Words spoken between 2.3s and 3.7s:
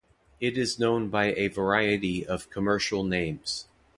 commercial names.